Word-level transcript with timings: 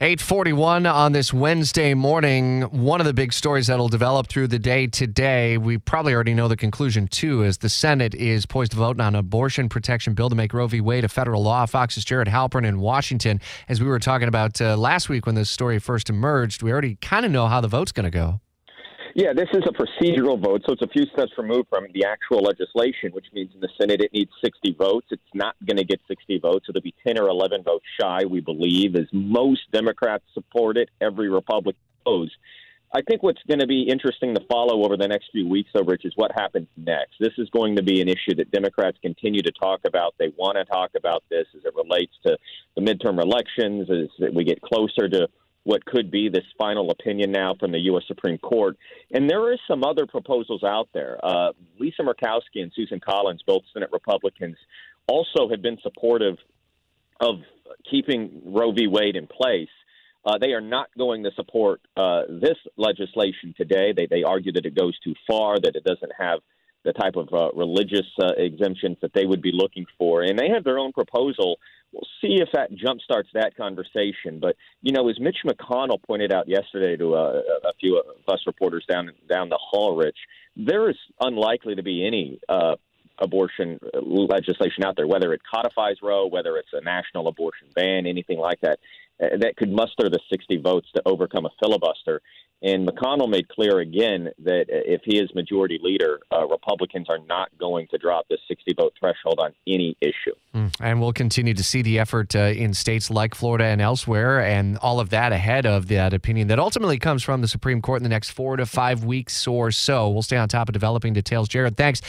841 0.00 0.86
on 0.86 1.10
this 1.10 1.34
Wednesday 1.34 1.92
morning. 1.92 2.62
One 2.62 3.00
of 3.00 3.04
the 3.04 3.12
big 3.12 3.32
stories 3.32 3.66
that'll 3.66 3.88
develop 3.88 4.28
through 4.28 4.46
the 4.46 4.58
day 4.60 4.86
today, 4.86 5.58
we 5.58 5.76
probably 5.76 6.14
already 6.14 6.34
know 6.34 6.46
the 6.46 6.56
conclusion 6.56 7.08
too, 7.08 7.42
is 7.42 7.58
the 7.58 7.68
Senate 7.68 8.14
is 8.14 8.46
poised 8.46 8.70
to 8.70 8.76
vote 8.76 9.00
on 9.00 9.14
an 9.14 9.16
abortion 9.16 9.68
protection 9.68 10.14
bill 10.14 10.28
to 10.28 10.36
make 10.36 10.54
Roe 10.54 10.68
v. 10.68 10.80
Wade 10.80 11.02
a 11.02 11.08
federal 11.08 11.42
law. 11.42 11.66
Fox's 11.66 12.04
Jared 12.04 12.28
Halpern 12.28 12.64
in 12.64 12.78
Washington. 12.78 13.40
As 13.68 13.80
we 13.80 13.88
were 13.88 13.98
talking 13.98 14.28
about 14.28 14.60
uh, 14.60 14.76
last 14.76 15.08
week 15.08 15.26
when 15.26 15.34
this 15.34 15.50
story 15.50 15.80
first 15.80 16.08
emerged, 16.08 16.62
we 16.62 16.70
already 16.70 16.94
kind 17.02 17.26
of 17.26 17.32
know 17.32 17.48
how 17.48 17.60
the 17.60 17.66
vote's 17.66 17.90
going 17.90 18.04
to 18.04 18.10
go. 18.10 18.40
Yeah, 19.18 19.32
this 19.32 19.48
is 19.52 19.64
a 19.66 19.72
procedural 19.72 20.40
vote, 20.40 20.62
so 20.64 20.74
it's 20.74 20.82
a 20.82 20.86
few 20.86 21.02
steps 21.12 21.32
removed 21.36 21.68
from 21.70 21.88
the 21.92 22.04
actual 22.04 22.40
legislation, 22.40 23.10
which 23.10 23.26
means 23.32 23.50
in 23.52 23.58
the 23.58 23.68
Senate 23.76 24.00
it 24.00 24.12
needs 24.12 24.30
60 24.44 24.76
votes. 24.78 25.08
It's 25.10 25.20
not 25.34 25.56
going 25.66 25.76
to 25.76 25.82
get 25.82 26.00
60 26.06 26.38
votes. 26.38 26.66
It'll 26.68 26.80
be 26.80 26.94
10 27.04 27.18
or 27.18 27.28
11 27.28 27.64
votes 27.64 27.84
shy, 28.00 28.20
we 28.30 28.38
believe, 28.38 28.94
as 28.94 29.06
most 29.12 29.62
Democrats 29.72 30.22
support 30.34 30.76
it, 30.76 30.88
every 31.00 31.28
Republican 31.28 31.80
opposed. 32.00 32.36
I 32.94 33.02
think 33.02 33.24
what's 33.24 33.42
going 33.48 33.58
to 33.58 33.66
be 33.66 33.88
interesting 33.90 34.36
to 34.36 34.40
follow 34.48 34.84
over 34.84 34.96
the 34.96 35.08
next 35.08 35.30
few 35.32 35.48
weeks, 35.48 35.70
though, 35.74 35.82
Rich, 35.82 36.04
is 36.04 36.12
what 36.14 36.30
happens 36.36 36.68
next. 36.76 37.14
This 37.18 37.34
is 37.38 37.50
going 37.50 37.74
to 37.74 37.82
be 37.82 38.00
an 38.00 38.08
issue 38.08 38.36
that 38.36 38.52
Democrats 38.52 38.98
continue 39.02 39.42
to 39.42 39.50
talk 39.60 39.80
about. 39.84 40.14
They 40.20 40.32
want 40.38 40.58
to 40.58 40.64
talk 40.64 40.92
about 40.96 41.24
this 41.28 41.46
as 41.56 41.64
it 41.64 41.74
relates 41.74 42.12
to 42.24 42.38
the 42.76 42.82
midterm 42.82 43.20
elections, 43.20 43.90
as 43.90 44.32
we 44.32 44.44
get 44.44 44.62
closer 44.62 45.08
to 45.08 45.28
what 45.68 45.84
could 45.84 46.10
be 46.10 46.30
this 46.30 46.46
final 46.56 46.90
opinion 46.90 47.30
now 47.30 47.54
from 47.60 47.72
the 47.72 47.78
U.S. 47.80 48.02
Supreme 48.08 48.38
Court. 48.38 48.78
And 49.10 49.28
there 49.28 49.52
is 49.52 49.58
some 49.68 49.84
other 49.84 50.06
proposals 50.06 50.64
out 50.64 50.88
there. 50.94 51.18
Uh, 51.22 51.52
Lisa 51.78 52.00
Murkowski 52.00 52.62
and 52.62 52.72
Susan 52.74 53.00
Collins, 53.06 53.42
both 53.46 53.64
Senate 53.74 53.90
Republicans, 53.92 54.56
also 55.06 55.46
have 55.50 55.60
been 55.60 55.76
supportive 55.82 56.38
of 57.20 57.34
keeping 57.90 58.40
Roe 58.46 58.72
v. 58.72 58.86
Wade 58.86 59.14
in 59.14 59.26
place. 59.26 59.68
Uh, 60.24 60.38
they 60.38 60.52
are 60.52 60.62
not 60.62 60.88
going 60.96 61.24
to 61.24 61.32
support 61.36 61.82
uh, 61.98 62.22
this 62.30 62.56
legislation 62.78 63.52
today. 63.54 63.92
They, 63.94 64.06
they 64.06 64.22
argue 64.22 64.52
that 64.52 64.64
it 64.64 64.74
goes 64.74 64.98
too 65.00 65.14
far, 65.26 65.60
that 65.60 65.76
it 65.76 65.84
doesn't 65.84 66.12
have 66.18 66.38
the 66.84 66.92
type 66.92 67.16
of 67.16 67.28
uh, 67.32 67.50
religious 67.54 68.06
uh, 68.20 68.32
exemptions 68.36 68.96
that 69.02 69.12
they 69.12 69.26
would 69.26 69.42
be 69.42 69.52
looking 69.52 69.86
for. 69.98 70.22
And 70.22 70.38
they 70.38 70.48
have 70.48 70.64
their 70.64 70.78
own 70.78 70.92
proposal 70.92 71.58
we'll 71.92 72.06
see 72.20 72.40
if 72.40 72.48
that 72.52 72.70
jumpstarts 72.72 73.28
that 73.34 73.56
conversation. 73.56 74.38
But 74.40 74.56
you 74.82 74.92
know, 74.92 75.08
as 75.08 75.18
Mitch 75.20 75.38
McConnell 75.44 76.02
pointed 76.02 76.32
out 76.32 76.48
yesterday 76.48 76.96
to 76.96 77.14
uh, 77.14 77.42
a 77.64 77.72
few 77.80 77.98
of 77.98 78.32
us 78.32 78.40
reporters 78.46 78.84
down 78.88 79.10
down 79.28 79.48
the 79.48 79.58
hall, 79.60 79.96
Rich, 79.96 80.18
there 80.56 80.90
is 80.90 80.96
unlikely 81.20 81.74
to 81.76 81.82
be 81.82 82.06
any 82.06 82.40
uh, 82.48 82.76
abortion 83.18 83.78
legislation 84.02 84.84
out 84.84 84.96
there, 84.96 85.06
whether 85.06 85.32
it 85.32 85.40
codifies 85.52 85.96
Roe, 86.02 86.26
whether 86.26 86.56
it's 86.56 86.72
a 86.72 86.80
national 86.80 87.28
abortion 87.28 87.68
ban, 87.74 88.06
anything 88.06 88.38
like 88.38 88.60
that, 88.60 88.78
uh, 89.22 89.36
that 89.40 89.56
could 89.56 89.72
muster 89.72 90.08
the 90.08 90.20
60 90.30 90.58
votes 90.58 90.88
to 90.94 91.02
overcome 91.04 91.46
a 91.46 91.50
filibuster. 91.60 92.20
And 92.60 92.88
McConnell 92.88 93.28
made 93.28 93.48
clear 93.48 93.78
again 93.78 94.30
that 94.42 94.64
if 94.68 95.02
he 95.04 95.18
is 95.18 95.32
majority 95.34 95.78
leader, 95.80 96.18
uh, 96.32 96.46
Republicans 96.46 97.06
are 97.08 97.18
not 97.18 97.56
going 97.58 97.86
to 97.92 97.98
drop 97.98 98.26
this 98.28 98.40
60 98.48 98.74
vote 98.76 98.94
threshold 98.98 99.38
on 99.38 99.52
any 99.66 99.96
issue. 100.00 100.34
Mm. 100.54 100.72
And 100.80 101.00
we'll 101.00 101.12
continue 101.12 101.54
to 101.54 101.62
see 101.62 101.82
the 101.82 102.00
effort 102.00 102.34
uh, 102.34 102.40
in 102.40 102.74
states 102.74 103.10
like 103.10 103.34
Florida 103.34 103.64
and 103.64 103.80
elsewhere, 103.80 104.40
and 104.40 104.76
all 104.78 104.98
of 104.98 105.10
that 105.10 105.32
ahead 105.32 105.66
of 105.66 105.86
that 105.88 106.12
opinion 106.12 106.48
that 106.48 106.58
ultimately 106.58 106.98
comes 106.98 107.22
from 107.22 107.42
the 107.42 107.48
Supreme 107.48 107.80
Court 107.80 107.98
in 107.98 108.02
the 108.02 108.08
next 108.08 108.30
four 108.30 108.56
to 108.56 108.66
five 108.66 109.04
weeks 109.04 109.46
or 109.46 109.70
so. 109.70 110.08
We'll 110.08 110.22
stay 110.22 110.36
on 110.36 110.48
top 110.48 110.68
of 110.68 110.72
developing 110.72 111.12
details. 111.12 111.48
Jared, 111.48 111.76
thanks. 111.76 112.00